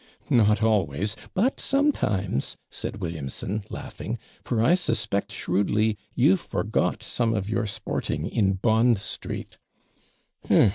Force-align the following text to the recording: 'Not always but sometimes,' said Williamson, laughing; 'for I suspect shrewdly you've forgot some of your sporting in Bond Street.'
'Not 0.31 0.63
always 0.63 1.15
but 1.35 1.59
sometimes,' 1.59 2.57
said 2.71 3.01
Williamson, 3.01 3.61
laughing; 3.69 4.17
'for 4.43 4.59
I 4.59 4.73
suspect 4.73 5.31
shrewdly 5.31 5.95
you've 6.15 6.39
forgot 6.41 7.03
some 7.03 7.35
of 7.35 7.51
your 7.51 7.67
sporting 7.67 8.25
in 8.25 8.53
Bond 8.53 8.97
Street.' 8.97 9.59